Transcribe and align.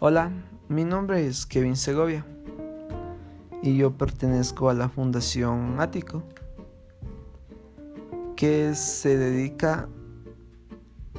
Hola, 0.00 0.30
mi 0.68 0.84
nombre 0.84 1.26
es 1.26 1.44
Kevin 1.44 1.74
Segovia 1.74 2.24
y 3.64 3.76
yo 3.76 3.98
pertenezco 3.98 4.70
a 4.70 4.74
la 4.74 4.88
Fundación 4.88 5.80
Ático, 5.80 6.22
que 8.36 8.76
se 8.76 9.18
dedica 9.18 9.88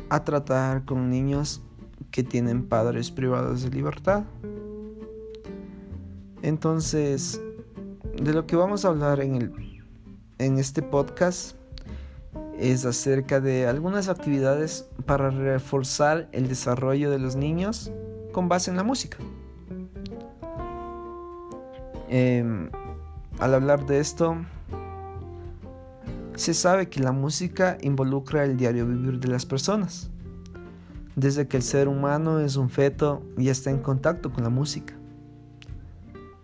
a 0.08 0.24
tratar 0.24 0.86
con 0.86 1.10
niños 1.10 1.62
que 2.10 2.24
tienen 2.24 2.70
padres 2.70 3.12
privados 3.12 3.64
de 3.64 3.70
libertad. 3.70 4.24
Entonces, 6.42 7.42
de 8.16 8.34
lo 8.34 8.48
que 8.48 8.56
vamos 8.56 8.86
a 8.86 8.88
hablar 8.88 9.20
en, 9.20 9.36
el, 9.36 9.84
en 10.38 10.58
este 10.58 10.82
podcast 10.82 11.58
es 12.58 12.86
acerca 12.86 13.42
de 13.42 13.68
algunas 13.68 14.08
actividades 14.08 14.88
para 15.06 15.32
reforzar 15.32 16.30
el 16.32 16.48
desarrollo 16.48 17.12
de 17.12 17.20
los 17.20 17.36
niños 17.36 17.92
con 18.40 18.48
base 18.48 18.72
en 18.72 18.78
la 18.78 18.84
música. 18.86 19.18
Em, 22.08 22.70
al 23.38 23.54
hablar 23.54 23.86
de 23.86 24.00
esto, 24.00 24.38
se 26.36 26.54
sabe 26.54 26.88
que 26.88 27.02
la 27.02 27.12
música 27.12 27.78
involucra 27.82 28.46
el 28.46 28.56
diario 28.56 28.88
vivir 28.88 29.20
de 29.20 29.28
las 29.28 29.46
personas. 29.46 30.10
Desde 31.18 31.50
que 31.50 31.58
el 31.58 31.64
ser 31.64 31.90
humano 31.90 32.40
es 32.40 32.56
un 32.56 32.70
feto 32.70 33.22
y 33.38 33.50
está 33.50 33.72
en 33.72 33.80
contacto 33.80 34.32
con 34.32 34.46
la 34.46 34.50
música. 34.50 34.94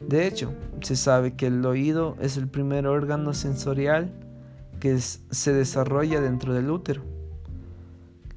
De 0.01 0.27
hecho, 0.27 0.51
se 0.81 0.97
sabe 0.97 1.37
que 1.37 1.47
el 1.47 1.65
oído 1.65 2.17
es 2.19 2.35
el 2.35 2.49
primer 2.49 2.87
órgano 2.87 3.33
sensorial 3.33 4.11
que 4.81 4.99
se 4.99 5.53
desarrolla 5.53 6.19
dentro 6.19 6.53
del 6.53 6.69
útero 6.71 7.14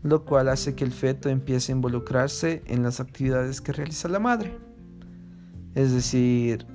lo 0.09 0.25
cual 0.25 0.49
hace 0.49 0.75
que 0.75 0.85
el 0.85 0.93
feto 0.93 1.29
empiece 1.29 1.71
a 1.71 1.77
involucrarse 1.77 2.63
en 2.67 2.83
las 2.83 3.01
actividades 3.01 3.61
que 3.61 3.73
realiza 3.73 4.09
la 4.09 4.19
madre. 4.19 4.59
Es 5.75 5.93
decir, 5.93 6.67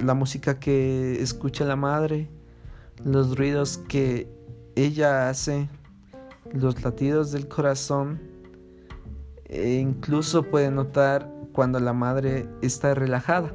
la 0.00 0.14
música 0.14 0.58
que 0.60 1.20
escucha 1.20 1.64
la 1.64 1.76
madre, 1.76 2.30
los 3.04 3.36
ruidos 3.36 3.78
que 3.88 4.28
ella 4.76 5.28
hace, 5.28 5.68
los 6.52 6.82
latidos 6.82 7.32
del 7.32 7.48
corazón, 7.48 8.20
e 9.44 9.74
incluso 9.74 10.44
puede 10.44 10.70
notar 10.70 11.30
cuando 11.52 11.80
la 11.80 11.92
madre 11.92 12.48
está 12.62 12.94
relajada. 12.94 13.54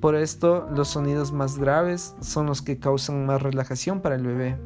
Por 0.00 0.14
esto, 0.14 0.68
los 0.74 0.88
sonidos 0.88 1.32
más 1.32 1.56
graves 1.56 2.14
son 2.20 2.46
los 2.46 2.62
que 2.62 2.78
causan 2.78 3.26
más 3.26 3.40
relajación 3.40 4.02
para 4.02 4.16
el 4.16 4.26
bebé 4.26 4.58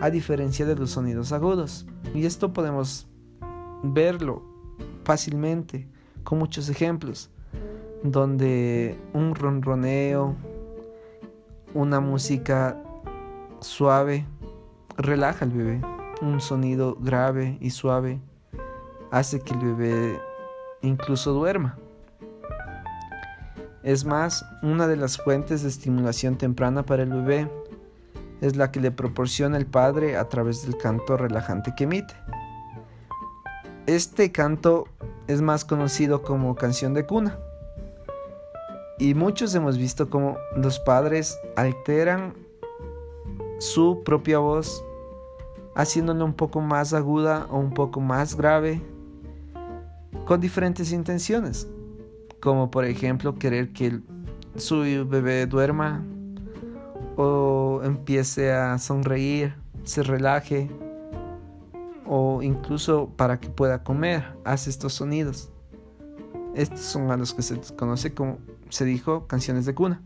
a 0.00 0.10
diferencia 0.10 0.66
de 0.66 0.76
los 0.76 0.90
sonidos 0.90 1.32
agudos. 1.32 1.86
Y 2.14 2.26
esto 2.26 2.52
podemos 2.52 3.06
verlo 3.82 4.42
fácilmente 5.04 5.88
con 6.24 6.38
muchos 6.38 6.68
ejemplos, 6.68 7.30
donde 8.02 8.98
un 9.12 9.34
ronroneo, 9.34 10.34
una 11.74 12.00
música 12.00 12.82
suave 13.60 14.26
relaja 14.96 15.44
al 15.44 15.50
bebé, 15.50 15.80
un 16.22 16.40
sonido 16.40 16.96
grave 16.96 17.58
y 17.60 17.70
suave 17.70 18.20
hace 19.10 19.40
que 19.40 19.54
el 19.54 19.60
bebé 19.60 20.20
incluso 20.82 21.32
duerma. 21.32 21.78
Es 23.82 24.04
más, 24.04 24.44
una 24.62 24.86
de 24.86 24.96
las 24.96 25.16
fuentes 25.16 25.62
de 25.62 25.68
estimulación 25.68 26.36
temprana 26.36 26.82
para 26.82 27.02
el 27.02 27.10
bebé 27.10 27.50
es 28.40 28.56
la 28.56 28.70
que 28.70 28.80
le 28.80 28.90
proporciona 28.90 29.56
el 29.56 29.66
Padre 29.66 30.16
a 30.16 30.28
través 30.28 30.62
del 30.62 30.76
canto 30.76 31.16
relajante 31.16 31.74
que 31.76 31.84
emite. 31.84 32.14
Este 33.86 34.30
canto 34.32 34.86
es 35.26 35.42
más 35.42 35.64
conocido 35.64 36.22
como 36.22 36.54
canción 36.54 36.94
de 36.94 37.06
cuna. 37.06 37.38
Y 38.98 39.14
muchos 39.14 39.54
hemos 39.54 39.78
visto 39.78 40.10
cómo 40.10 40.36
los 40.56 40.78
padres 40.78 41.38
alteran 41.56 42.34
su 43.58 44.02
propia 44.04 44.38
voz, 44.38 44.84
haciéndola 45.74 46.24
un 46.24 46.34
poco 46.34 46.60
más 46.60 46.92
aguda 46.92 47.46
o 47.50 47.58
un 47.58 47.72
poco 47.72 48.00
más 48.00 48.36
grave, 48.36 48.82
con 50.26 50.40
diferentes 50.40 50.92
intenciones, 50.92 51.66
como 52.40 52.70
por 52.70 52.84
ejemplo 52.84 53.36
querer 53.36 53.72
que 53.72 54.00
su 54.56 54.80
bebé 55.08 55.46
duerma 55.46 56.04
o 57.16 57.59
empiece 57.84 58.52
a 58.52 58.78
sonreír, 58.78 59.54
se 59.84 60.02
relaje 60.02 60.70
o 62.06 62.42
incluso 62.42 63.10
para 63.16 63.38
que 63.38 63.48
pueda 63.48 63.84
comer, 63.84 64.24
hace 64.44 64.70
estos 64.70 64.94
sonidos. 64.94 65.50
Estos 66.54 66.80
son 66.80 67.10
a 67.10 67.16
los 67.16 67.32
que 67.32 67.42
se 67.42 67.60
conoce 67.76 68.12
como 68.12 68.38
se 68.68 68.84
dijo 68.84 69.26
canciones 69.26 69.66
de 69.66 69.74
cuna. 69.74 70.02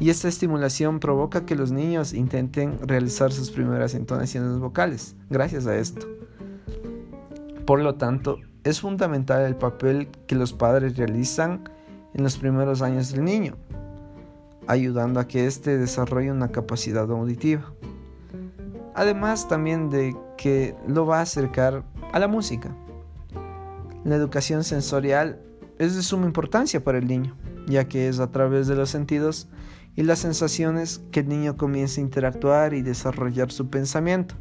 Y 0.00 0.10
esta 0.10 0.28
estimulación 0.28 1.00
provoca 1.00 1.46
que 1.46 1.54
los 1.54 1.70
niños 1.70 2.12
intenten 2.12 2.78
realizar 2.86 3.32
sus 3.32 3.50
primeras 3.50 3.94
entonaciones 3.94 4.58
vocales 4.58 5.16
gracias 5.30 5.66
a 5.66 5.76
esto. 5.76 6.06
Por 7.66 7.80
lo 7.80 7.94
tanto, 7.94 8.38
es 8.64 8.80
fundamental 8.80 9.42
el 9.42 9.56
papel 9.56 10.08
que 10.26 10.34
los 10.34 10.52
padres 10.52 10.96
realizan 10.96 11.64
en 12.14 12.22
los 12.22 12.36
primeros 12.36 12.82
años 12.82 13.12
del 13.12 13.24
niño, 13.24 13.56
ayudando 14.66 15.20
a 15.20 15.28
que 15.28 15.46
éste 15.46 15.78
desarrolle 15.78 16.32
una 16.32 16.52
capacidad 16.52 17.10
auditiva. 17.10 17.72
Además 18.94 19.48
también 19.48 19.90
de 19.90 20.16
que 20.36 20.74
lo 20.86 21.06
va 21.06 21.18
a 21.18 21.22
acercar 21.22 21.84
a 22.12 22.18
la 22.18 22.28
música. 22.28 22.74
La 24.04 24.16
educación 24.16 24.64
sensorial 24.64 25.40
es 25.78 25.94
de 25.96 26.02
suma 26.02 26.26
importancia 26.26 26.82
para 26.82 26.98
el 26.98 27.06
niño, 27.06 27.36
ya 27.66 27.88
que 27.88 28.08
es 28.08 28.20
a 28.20 28.30
través 28.30 28.66
de 28.66 28.76
los 28.76 28.90
sentidos 28.90 29.48
y 29.94 30.02
las 30.02 30.20
sensaciones 30.20 31.00
que 31.10 31.20
el 31.20 31.28
niño 31.28 31.56
comienza 31.56 32.00
a 32.00 32.04
interactuar 32.04 32.74
y 32.74 32.82
desarrollar 32.82 33.52
su 33.52 33.68
pensamiento, 33.68 34.34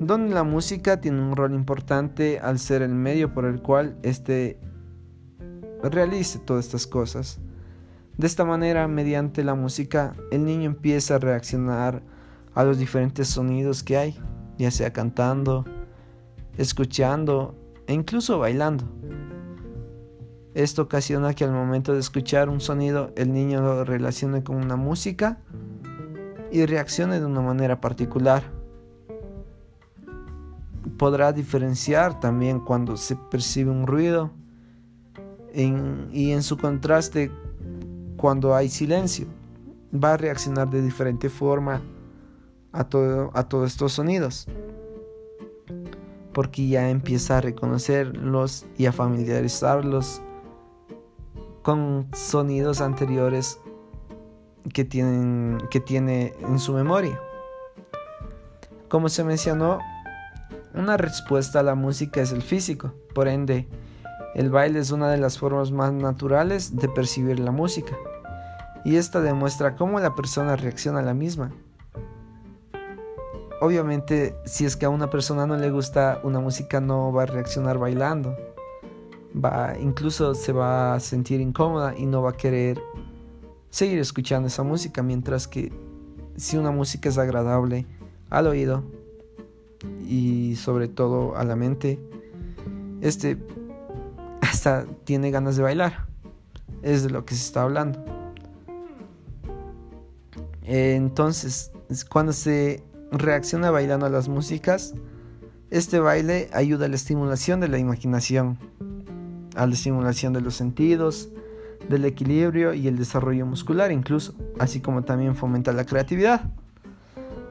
donde 0.00 0.34
la 0.34 0.42
música 0.42 1.00
tiene 1.00 1.20
un 1.20 1.36
rol 1.36 1.54
importante 1.54 2.38
al 2.40 2.58
ser 2.58 2.82
el 2.82 2.94
medio 2.94 3.32
por 3.32 3.44
el 3.44 3.62
cual 3.62 3.96
éste 4.02 4.58
realice 5.82 6.38
todas 6.38 6.66
estas 6.66 6.86
cosas. 6.86 7.40
De 8.16 8.28
esta 8.28 8.44
manera, 8.44 8.86
mediante 8.86 9.42
la 9.42 9.54
música, 9.54 10.14
el 10.30 10.44
niño 10.44 10.66
empieza 10.66 11.16
a 11.16 11.18
reaccionar 11.18 12.02
a 12.54 12.62
los 12.62 12.78
diferentes 12.78 13.26
sonidos 13.26 13.82
que 13.82 13.96
hay, 13.96 14.18
ya 14.56 14.70
sea 14.70 14.92
cantando, 14.92 15.64
escuchando 16.56 17.56
e 17.88 17.92
incluso 17.92 18.38
bailando. 18.38 18.84
Esto 20.54 20.82
ocasiona 20.82 21.34
que 21.34 21.42
al 21.42 21.50
momento 21.50 21.92
de 21.92 21.98
escuchar 21.98 22.48
un 22.48 22.60
sonido 22.60 23.12
el 23.16 23.32
niño 23.32 23.60
lo 23.60 23.84
relacione 23.84 24.44
con 24.44 24.56
una 24.56 24.76
música 24.76 25.40
y 26.52 26.64
reaccione 26.66 27.18
de 27.18 27.26
una 27.26 27.40
manera 27.40 27.80
particular. 27.80 28.44
Podrá 30.96 31.32
diferenciar 31.32 32.20
también 32.20 32.60
cuando 32.60 32.96
se 32.96 33.16
percibe 33.16 33.72
un 33.72 33.88
ruido 33.88 34.30
y 35.52 36.30
en 36.30 36.42
su 36.44 36.56
contraste 36.56 37.32
cuando 38.24 38.54
hay 38.54 38.70
silencio. 38.70 39.26
Va 39.94 40.14
a 40.14 40.16
reaccionar 40.16 40.70
de 40.70 40.80
diferente 40.80 41.28
forma 41.28 41.82
a, 42.72 42.84
todo, 42.84 43.30
a 43.34 43.46
todos 43.46 43.70
estos 43.70 43.92
sonidos. 43.92 44.46
Porque 46.32 46.66
ya 46.66 46.88
empieza 46.88 47.36
a 47.36 47.42
reconocerlos 47.42 48.64
y 48.78 48.86
a 48.86 48.92
familiarizarlos 48.92 50.22
con 51.60 52.08
sonidos 52.14 52.80
anteriores 52.80 53.60
que, 54.72 54.86
tienen, 54.86 55.58
que 55.70 55.80
tiene 55.80 56.32
en 56.48 56.58
su 56.58 56.72
memoria. 56.72 57.20
Como 58.88 59.10
se 59.10 59.22
mencionó, 59.22 59.80
una 60.72 60.96
respuesta 60.96 61.60
a 61.60 61.62
la 61.62 61.74
música 61.74 62.22
es 62.22 62.32
el 62.32 62.40
físico, 62.40 62.94
por 63.14 63.28
ende, 63.28 63.68
el 64.34 64.48
baile 64.48 64.78
es 64.78 64.92
una 64.92 65.10
de 65.10 65.18
las 65.18 65.36
formas 65.36 65.72
más 65.72 65.92
naturales 65.92 66.74
de 66.74 66.88
percibir 66.88 67.38
la 67.38 67.50
música 67.50 67.94
y 68.84 68.96
esta 68.96 69.20
demuestra 69.20 69.76
cómo 69.76 69.98
la 69.98 70.14
persona 70.14 70.56
reacciona 70.56 71.00
a 71.00 71.02
la 71.02 71.14
misma. 71.14 71.50
Obviamente, 73.60 74.36
si 74.44 74.66
es 74.66 74.76
que 74.76 74.84
a 74.84 74.90
una 74.90 75.08
persona 75.08 75.46
no 75.46 75.56
le 75.56 75.70
gusta 75.70 76.20
una 76.22 76.38
música, 76.38 76.80
no 76.80 77.12
va 77.12 77.22
a 77.22 77.26
reaccionar 77.26 77.78
bailando. 77.78 78.36
Va, 79.34 79.74
incluso 79.80 80.34
se 80.34 80.52
va 80.52 80.94
a 80.94 81.00
sentir 81.00 81.40
incómoda 81.40 81.96
y 81.96 82.04
no 82.04 82.22
va 82.22 82.30
a 82.30 82.36
querer 82.36 82.80
seguir 83.70 83.98
escuchando 83.98 84.48
esa 84.48 84.62
música, 84.62 85.02
mientras 85.02 85.48
que 85.48 85.72
si 86.36 86.58
una 86.58 86.70
música 86.70 87.08
es 87.08 87.16
agradable 87.16 87.86
al 88.28 88.46
oído 88.48 88.84
y 90.06 90.56
sobre 90.56 90.88
todo 90.88 91.36
a 91.36 91.44
la 91.44 91.56
mente, 91.56 91.98
este 93.00 93.38
hasta 94.42 94.84
tiene 95.04 95.30
ganas 95.30 95.56
de 95.56 95.62
bailar. 95.62 96.06
Es 96.82 97.02
de 97.02 97.10
lo 97.10 97.24
que 97.24 97.34
se 97.34 97.46
está 97.46 97.62
hablando. 97.62 98.13
Entonces, 100.64 101.70
cuando 102.10 102.32
se 102.32 102.82
reacciona 103.12 103.70
bailando 103.70 104.06
a 104.06 104.10
las 104.10 104.28
músicas, 104.28 104.94
este 105.70 105.98
baile 106.00 106.48
ayuda 106.52 106.86
a 106.86 106.88
la 106.88 106.96
estimulación 106.96 107.60
de 107.60 107.68
la 107.68 107.78
imaginación, 107.78 108.58
a 109.54 109.66
la 109.66 109.74
estimulación 109.74 110.32
de 110.32 110.40
los 110.40 110.54
sentidos, 110.54 111.28
del 111.88 112.06
equilibrio 112.06 112.72
y 112.74 112.88
el 112.88 112.96
desarrollo 112.96 113.44
muscular 113.44 113.92
incluso, 113.92 114.34
así 114.58 114.80
como 114.80 115.02
también 115.02 115.36
fomenta 115.36 115.72
la 115.72 115.84
creatividad. 115.84 116.50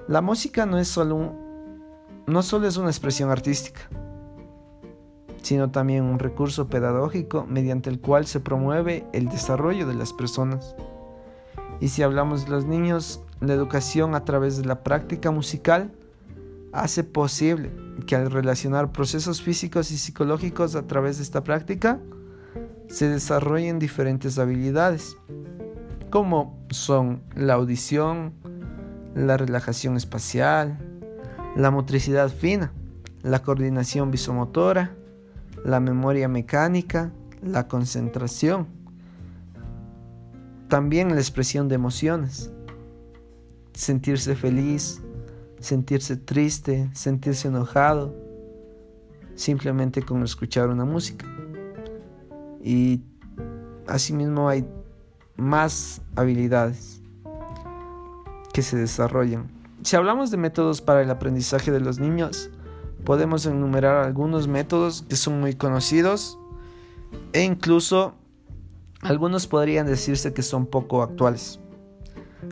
La 0.07 0.21
música 0.21 0.65
no 0.65 0.79
es 0.79 0.87
solo 0.87 1.35
no 2.25 2.41
solo 2.41 2.67
es 2.67 2.77
una 2.77 2.89
expresión 2.89 3.29
artística, 3.29 3.81
sino 5.41 5.71
también 5.71 6.03
un 6.03 6.19
recurso 6.19 6.67
pedagógico 6.67 7.45
mediante 7.47 7.89
el 7.89 7.99
cual 7.99 8.25
se 8.25 8.39
promueve 8.39 9.05
el 9.11 9.27
desarrollo 9.27 9.85
de 9.85 9.95
las 9.95 10.13
personas. 10.13 10.75
Y 11.83 11.89
si 11.89 12.01
hablamos 12.01 12.45
de 12.45 12.51
los 12.51 12.65
niños, 12.65 13.19
la 13.41 13.53
educación 13.53 14.15
a 14.15 14.23
través 14.23 14.55
de 14.55 14.63
la 14.63 14.83
práctica 14.83 15.31
musical 15.31 15.91
hace 16.71 17.03
posible 17.03 17.73
que 18.07 18.15
al 18.15 18.31
relacionar 18.31 18.93
procesos 18.93 19.41
físicos 19.41 19.91
y 19.91 19.97
psicológicos 19.97 20.75
a 20.75 20.87
través 20.87 21.17
de 21.17 21.23
esta 21.23 21.43
práctica, 21.43 21.99
se 22.87 23.09
desarrollen 23.09 23.79
diferentes 23.79 24.39
habilidades, 24.39 25.17
como 26.09 26.57
son 26.69 27.21
la 27.35 27.55
audición, 27.55 28.31
la 29.13 29.35
relajación 29.35 29.97
espacial, 29.97 30.79
la 31.57 31.69
motricidad 31.69 32.29
fina, 32.29 32.71
la 33.23 33.43
coordinación 33.43 34.09
visomotora, 34.09 34.95
la 35.65 35.81
memoria 35.81 36.29
mecánica, 36.29 37.11
la 37.41 37.67
concentración, 37.67 38.67
también 40.73 41.09
la 41.09 41.21
expresión 41.21 41.67
de 41.67 41.75
emociones, 41.75 42.51
sentirse 43.73 44.35
feliz, 44.35 45.03
sentirse 45.59 46.17
triste, 46.17 46.89
sentirse 46.95 47.47
enojado, 47.47 48.15
simplemente 49.35 50.01
con 50.01 50.23
escuchar 50.23 50.69
una 50.69 50.83
música. 50.83 51.27
Y 52.63 53.03
asimismo 53.85 54.49
hay 54.49 54.67
más 55.37 56.01
habilidades 56.15 57.03
que 58.51 58.63
se 58.63 58.75
desarrollan. 58.75 59.51
Si 59.83 59.95
hablamos 59.95 60.31
de 60.31 60.37
métodos 60.37 60.81
para 60.81 61.03
el 61.03 61.11
aprendizaje 61.11 61.71
de 61.71 61.81
los 61.81 61.99
niños, 61.99 62.49
podemos 63.05 63.45
enumerar 63.45 64.03
algunos 64.03 64.47
métodos 64.47 65.03
que 65.03 65.17
son 65.17 65.39
muy 65.39 65.53
conocidos 65.53 66.39
e 67.31 67.43
incluso 67.43 68.15
algunos 69.03 69.47
podrían 69.47 69.85
decirse 69.85 70.33
que 70.33 70.41
son 70.41 70.65
poco 70.65 71.01
actuales. 71.03 71.59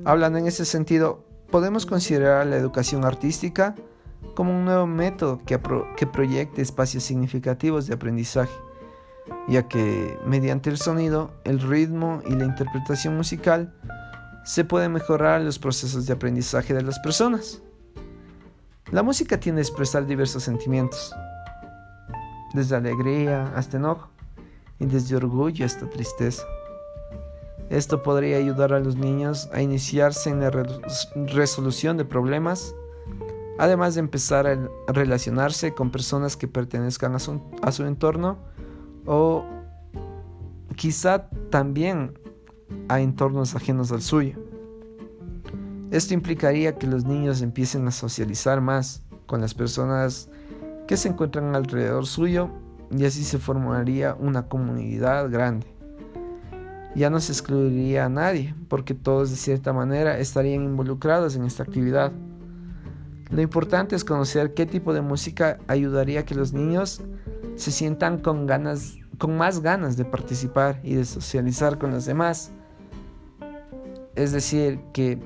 Hablando 0.06 0.38
en 0.38 0.48
ese 0.48 0.66
sentido, 0.66 1.26
podemos 1.50 1.86
considerar 1.86 2.48
la 2.48 2.58
educación 2.58 3.06
artística 3.06 3.76
como 4.36 4.52
un 4.52 4.66
nuevo 4.66 4.88
método 4.88 5.42
que, 5.46 5.58
proyecte 6.08 6.62
espacios 6.62 7.04
significativos 7.04 7.88
de 7.88 7.94
aprendizaje, 7.94 8.54
ya 9.48 9.68
que 9.68 10.18
mediante 10.26 10.70
el 10.70 10.78
sonido, 10.78 11.32
el 11.44 11.60
ritmo 11.60 12.22
y 12.26 12.36
la 12.36 12.46
interpretación 12.46 13.16
musical 13.16 13.74
se 14.44 14.66
pueden 14.66 14.94
mejorar 14.94 15.42
los 15.42 15.60
procesos 15.60 16.06
de 16.06 16.14
aprendizaje 16.14 16.74
de 16.74 16.82
las 16.82 17.00
personas. 17.00 17.62
La 18.92 19.04
música 19.04 19.40
tiende 19.40 19.62
a 19.62 19.64
expresar 19.64 20.06
diversos 20.06 20.44
sentimientos, 20.44 21.14
desde 22.54 22.76
alegría 22.76 23.54
hasta 23.56 23.78
enojo 23.78 24.10
y 24.82 24.88
desde 24.88 25.16
orgullo 25.16 25.64
hasta 25.64 25.88
tristeza. 25.88 26.44
Esto 27.70 28.02
podría 28.02 28.38
ayudar 28.38 28.74
a 28.74 28.80
los 28.80 28.96
niños 28.96 29.48
a 29.54 29.62
iniciarse 29.62 30.32
en 30.32 30.42
la 30.42 30.50
resolución 31.28 31.98
de 31.98 32.04
problemas, 32.04 32.76
además 33.60 33.94
de 33.94 34.00
empezar 34.00 34.48
a 34.48 34.58
relacionarse 34.92 35.74
con 35.74 35.92
personas 35.92 36.36
que 36.36 36.48
pertenezcan 36.48 37.14
a 37.14 37.20
su, 37.20 37.40
a 37.62 37.72
su 37.72 37.86
entorno 37.86 38.40
o 39.06 39.46
quizá 40.76 41.30
también 41.52 42.20
a 42.90 43.00
entornos 43.00 43.56
ajenos 43.56 43.92
al 43.92 44.02
suyo. 44.02 44.36
Esto 45.92 46.16
implicaría 46.16 46.76
que 46.76 46.88
los 46.88 47.06
niños 47.06 47.42
empiecen 47.44 47.88
a 47.88 47.92
socializar 47.92 48.62
más 48.62 49.04
con 49.28 49.42
las 49.42 49.54
personas 49.54 50.30
que 50.88 50.98
se 50.98 51.10
encuentran 51.10 51.56
alrededor 51.56 52.08
suyo 52.08 52.50
y 52.92 53.06
así 53.06 53.24
se 53.24 53.40
formaría 53.40 54.16
una 54.16 54.48
comunidad 54.48 55.30
grande. 55.30 55.68
Ya 56.96 57.10
no 57.10 57.20
se 57.20 57.32
excluiría 57.32 58.06
a 58.06 58.10
nadie 58.10 58.54
porque 58.68 58.94
todos 58.94 59.30
de 59.30 59.38
cierta 59.38 59.72
manera 59.72 60.20
estarían 60.20 60.64
involucrados 60.64 61.36
en 61.36 61.46
esta 61.46 61.64
actividad. 61.64 62.12
Lo 63.30 63.42
importante 63.42 63.96
es 63.96 64.04
conocer 64.04 64.54
qué 64.54 64.66
tipo 64.66 64.94
de 64.94 65.02
música 65.02 65.58
ayudaría 65.68 66.22
a 66.22 66.26
que 66.26 66.36
los 66.36 66.52
niños 66.52 67.02
se 67.56 67.72
sientan 67.72 68.20
con 68.20 68.46
ganas 68.46 68.98
con 69.22 69.38
más 69.38 69.62
ganas 69.62 69.98
de 69.98 70.04
participar 70.04 70.80
y 70.84 70.96
de 70.96 71.06
socializar 71.06 71.78
con 71.78 71.92
los 71.92 72.06
demás. 72.06 72.52
Es 74.16 74.32
decir, 74.32 74.80
que 74.94 75.20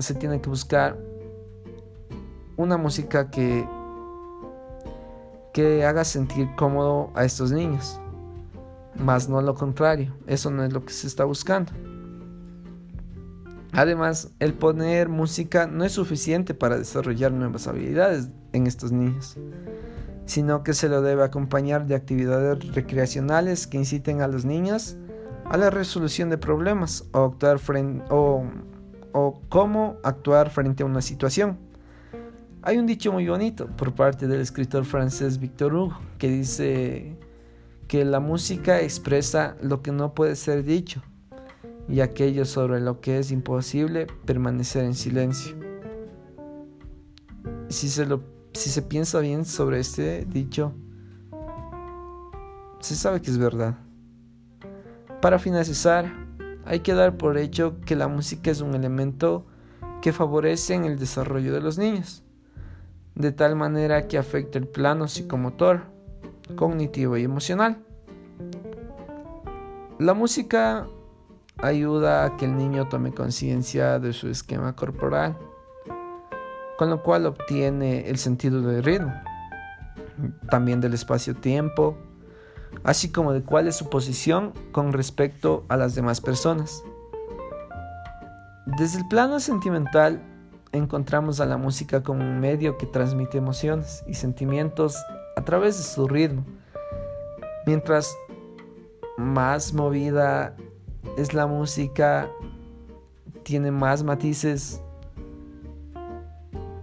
se 0.00 0.12
tiene 0.14 0.40
que 0.40 0.50
buscar 0.50 0.98
una 2.56 2.76
música 2.76 3.30
que, 3.30 3.64
que 5.52 5.84
haga 5.84 6.04
sentir 6.04 6.48
cómodo 6.56 7.10
a 7.14 7.24
estos 7.24 7.52
niños, 7.52 8.00
más 8.96 9.28
no 9.28 9.40
lo 9.40 9.54
contrario, 9.54 10.14
eso 10.26 10.50
no 10.50 10.64
es 10.64 10.72
lo 10.72 10.84
que 10.84 10.92
se 10.92 11.06
está 11.06 11.24
buscando. 11.24 11.72
Además, 13.72 14.30
el 14.40 14.54
poner 14.54 15.08
música 15.08 15.66
no 15.66 15.84
es 15.84 15.92
suficiente 15.92 16.54
para 16.54 16.76
desarrollar 16.76 17.32
nuevas 17.32 17.68
habilidades 17.68 18.28
en 18.52 18.66
estos 18.66 18.90
niños, 18.90 19.36
sino 20.26 20.64
que 20.64 20.74
se 20.74 20.88
lo 20.88 21.02
debe 21.02 21.22
acompañar 21.22 21.86
de 21.86 21.94
actividades 21.94 22.74
recreacionales 22.74 23.66
que 23.66 23.78
inciten 23.78 24.22
a 24.22 24.28
los 24.28 24.44
niños 24.44 24.96
a 25.44 25.56
la 25.56 25.70
resolución 25.70 26.30
de 26.30 26.38
problemas 26.38 27.04
o 27.12 27.24
actuar 27.24 27.58
frente, 27.58 28.04
o 28.10 28.44
o 29.12 29.40
cómo 29.48 29.96
actuar 30.02 30.50
frente 30.50 30.82
a 30.82 30.86
una 30.86 31.02
situación. 31.02 31.58
Hay 32.62 32.76
un 32.76 32.84
dicho 32.84 33.10
muy 33.10 33.26
bonito 33.26 33.68
por 33.68 33.94
parte 33.94 34.26
del 34.26 34.42
escritor 34.42 34.84
francés 34.84 35.38
Victor 35.38 35.74
Hugo 35.74 35.98
que 36.18 36.28
dice 36.28 37.16
que 37.88 38.04
la 38.04 38.20
música 38.20 38.82
expresa 38.82 39.56
lo 39.62 39.80
que 39.80 39.92
no 39.92 40.12
puede 40.12 40.36
ser 40.36 40.62
dicho 40.62 41.02
y 41.88 42.00
aquello 42.00 42.44
sobre 42.44 42.80
lo 42.80 43.00
que 43.00 43.18
es 43.18 43.30
imposible 43.30 44.06
permanecer 44.26 44.84
en 44.84 44.94
silencio. 44.94 45.56
Si 47.70 47.88
se, 47.88 48.04
lo, 48.04 48.22
si 48.52 48.68
se 48.68 48.82
piensa 48.82 49.20
bien 49.20 49.46
sobre 49.46 49.80
este 49.80 50.26
dicho, 50.26 50.74
se 52.80 52.94
sabe 52.94 53.22
que 53.22 53.30
es 53.30 53.38
verdad. 53.38 53.78
Para 55.22 55.38
finalizar, 55.38 56.12
hay 56.66 56.80
que 56.80 56.92
dar 56.92 57.16
por 57.16 57.38
hecho 57.38 57.80
que 57.86 57.96
la 57.96 58.06
música 58.06 58.50
es 58.50 58.60
un 58.60 58.74
elemento 58.74 59.46
que 60.02 60.12
favorece 60.12 60.74
en 60.74 60.84
el 60.84 60.98
desarrollo 60.98 61.54
de 61.54 61.60
los 61.62 61.78
niños, 61.78 62.22
de 63.20 63.32
tal 63.32 63.56
manera 63.56 64.08
que 64.08 64.18
afecta 64.18 64.58
el 64.58 64.66
plano 64.66 65.08
psicomotor, 65.08 65.82
cognitivo 66.56 67.16
y 67.16 67.24
emocional. 67.24 67.84
La 69.98 70.14
música 70.14 70.86
ayuda 71.58 72.24
a 72.24 72.36
que 72.36 72.46
el 72.46 72.56
niño 72.56 72.88
tome 72.88 73.12
conciencia 73.12 73.98
de 73.98 74.12
su 74.12 74.28
esquema 74.28 74.74
corporal, 74.74 75.36
con 76.78 76.88
lo 76.88 77.02
cual 77.02 77.26
obtiene 77.26 78.08
el 78.08 78.16
sentido 78.16 78.62
del 78.62 78.82
ritmo, 78.82 79.12
también 80.48 80.80
del 80.80 80.94
espacio-tiempo, 80.94 81.98
así 82.84 83.12
como 83.12 83.32
de 83.32 83.42
cuál 83.42 83.68
es 83.68 83.76
su 83.76 83.90
posición 83.90 84.54
con 84.72 84.92
respecto 84.92 85.64
a 85.68 85.76
las 85.76 85.94
demás 85.94 86.20
personas. 86.20 86.82
Desde 88.78 88.98
el 88.98 89.08
plano 89.08 89.40
sentimental 89.40 90.22
encontramos 90.72 91.40
a 91.40 91.46
la 91.46 91.56
música 91.56 92.02
como 92.02 92.22
un 92.22 92.40
medio 92.40 92.78
que 92.78 92.86
transmite 92.86 93.38
emociones 93.38 94.04
y 94.06 94.14
sentimientos 94.14 94.96
a 95.36 95.44
través 95.44 95.78
de 95.78 95.84
su 95.84 96.08
ritmo. 96.08 96.44
Mientras 97.66 98.14
más 99.16 99.72
movida 99.72 100.56
es 101.16 101.34
la 101.34 101.46
música, 101.46 102.30
tiene 103.42 103.70
más 103.70 104.02
matices, 104.02 104.80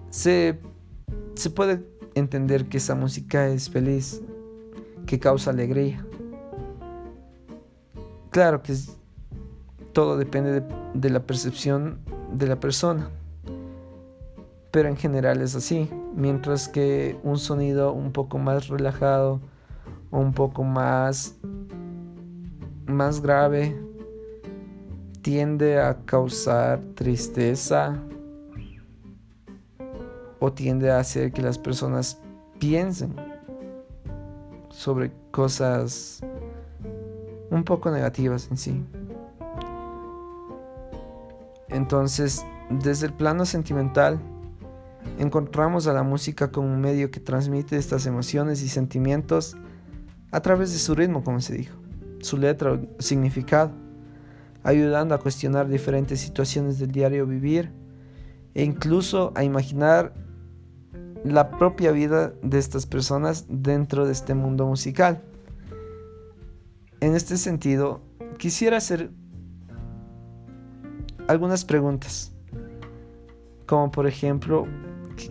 se, 0.09 0.59
se 1.35 1.49
puede 1.49 1.83
entender 2.15 2.67
que 2.67 2.77
esa 2.77 2.95
música 2.95 3.47
es 3.47 3.69
feliz, 3.69 4.21
que 5.05 5.19
causa 5.19 5.51
alegría. 5.51 6.05
Claro 8.31 8.61
que 8.61 8.75
todo 9.93 10.17
depende 10.17 10.63
de, 10.93 11.09
la 11.09 11.21
percepción 11.21 11.99
de 12.31 12.47
la 12.47 12.59
persona, 12.59 13.09
pero 14.71 14.89
en 14.89 14.97
general 14.97 15.41
es 15.41 15.55
así, 15.55 15.89
mientras 16.15 16.67
que 16.67 17.17
un 17.23 17.37
sonido 17.37 17.93
un 17.93 18.11
poco 18.11 18.37
más 18.37 18.67
relajado 18.67 19.39
un 20.11 20.33
poco 20.33 20.63
más 20.63 21.35
más 22.85 23.21
grave 23.21 23.77
tiende 25.21 25.79
a 25.81 25.97
causar 26.05 26.79
tristeza 26.95 28.01
o 30.39 30.53
tiende 30.53 30.91
a 30.91 30.99
hacer 30.99 31.33
que 31.33 31.41
las 31.41 31.57
personas 31.57 32.19
piensen 32.59 33.13
sobre 34.69 35.11
cosas 35.31 36.21
un 37.49 37.63
poco 37.63 37.91
negativas 37.91 38.47
en 38.49 38.57
sí. 38.57 38.85
Entonces, 41.69 42.45
desde 42.69 43.07
el 43.07 43.13
plano 43.13 43.45
sentimental, 43.45 44.19
encontramos 45.17 45.87
a 45.87 45.93
la 45.93 46.03
música 46.03 46.51
como 46.51 46.67
un 46.67 46.81
medio 46.81 47.11
que 47.11 47.19
transmite 47.19 47.77
estas 47.77 48.05
emociones 48.05 48.61
y 48.61 48.69
sentimientos 48.69 49.57
a 50.31 50.41
través 50.41 50.73
de 50.73 50.79
su 50.79 50.95
ritmo, 50.95 51.23
como 51.23 51.41
se 51.41 51.55
dijo, 51.55 51.77
su 52.19 52.37
letra 52.37 52.73
o 52.73 52.79
significado, 52.99 53.71
ayudando 54.63 55.15
a 55.15 55.19
cuestionar 55.19 55.67
diferentes 55.67 56.19
situaciones 56.19 56.79
del 56.79 56.91
diario 56.91 57.25
vivir 57.25 57.71
e 58.53 58.63
incluso 58.63 59.31
a 59.35 59.43
imaginar 59.43 60.13
la 61.23 61.51
propia 61.51 61.91
vida 61.91 62.33
de 62.41 62.57
estas 62.57 62.85
personas 62.85 63.45
dentro 63.49 64.05
de 64.05 64.11
este 64.11 64.33
mundo 64.33 64.65
musical. 64.65 65.21
En 66.99 67.15
este 67.15 67.37
sentido, 67.37 68.01
quisiera 68.37 68.77
hacer 68.77 69.11
algunas 71.27 71.65
preguntas, 71.65 72.31
como 73.65 73.91
por 73.91 74.07
ejemplo, 74.07 74.67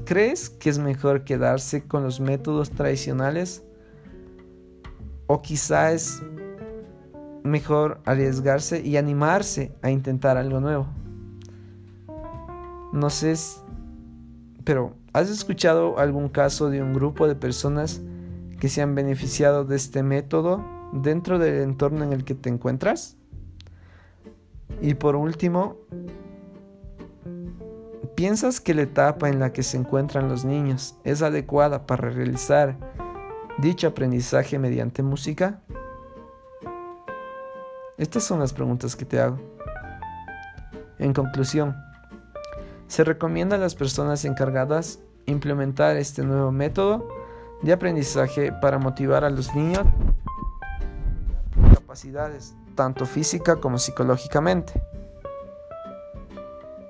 ¿crees 0.05 0.51
que 0.51 0.71
es 0.71 0.79
mejor 0.79 1.25
quedarse 1.25 1.87
con 1.87 2.03
los 2.03 2.21
métodos 2.21 2.71
tradicionales? 2.71 3.63
¿O 5.27 5.43
quizá 5.43 5.93
es 5.93 6.23
mejor 7.43 8.01
arriesgarse 8.05 8.81
y 8.81 8.97
animarse 8.97 9.73
a 9.83 9.91
intentar 9.91 10.37
algo 10.37 10.61
nuevo? 10.61 10.87
No 12.93 13.11
sé, 13.11 13.35
pero 14.65 14.95
¿has 15.13 15.31
escuchado 15.31 15.99
algún 15.99 16.29
caso 16.29 16.71
de 16.71 16.83
un 16.83 16.95
grupo 16.95 17.29
de 17.29 17.35
personas 17.35 18.01
que 18.61 18.69
se 18.69 18.83
han 18.83 18.95
beneficiado 18.95 19.65
de 19.65 19.77
este 19.77 20.03
método 20.03 20.65
dentro 20.93 21.39
del 21.39 21.63
entorno 21.63 22.05
en 22.05 22.13
el 22.13 22.25
que 22.25 22.35
te 22.35 22.49
encuentras? 22.49 23.17
Y 24.81 24.95
por 24.95 25.17
último, 25.17 25.77
¿piensas 28.17 28.61
que 28.63 28.75
la 28.75 28.83
etapa 28.83 29.29
en 29.29 29.39
la 29.39 29.53
que 29.53 29.63
se 29.63 29.77
encuentran 29.77 30.29
los 30.29 30.45
niños 30.45 30.97
es 31.05 31.21
adecuada 31.21 31.87
para 31.87 32.09
realizar 32.09 32.77
dicho 33.59 33.87
aprendizaje 33.87 34.59
mediante 34.59 35.03
música? 35.03 35.61
Estas 37.99 38.25
son 38.25 38.41
las 38.41 38.55
preguntas 38.55 38.97
que 38.97 39.05
te 39.05 39.21
hago. 39.21 39.39
En 40.99 41.13
conclusión, 41.13 41.77
se 42.89 43.05
recomienda 43.05 43.57
a 43.57 43.59
las 43.59 43.75
personas 43.75 44.25
encargadas 44.25 44.99
implementar 45.27 45.97
este 45.97 46.23
nuevo 46.23 46.51
método 46.51 47.07
de 47.63 47.73
aprendizaje 47.73 48.51
para 48.51 48.79
motivar 48.79 49.25
a 49.25 49.31
los 49.31 49.55
niños 49.55 49.85
capacidades, 51.75 52.55
tanto 52.75 53.05
física 53.05 53.57
como 53.57 53.79
psicológicamente. 53.79 54.81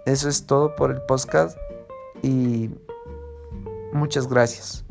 Eso 0.07 0.29
es 0.29 0.47
todo 0.47 0.75
por 0.77 0.93
el 0.93 1.03
podcast 1.03 1.59
y 2.23 2.71
muchas 3.93 4.29
gracias. 4.29 4.85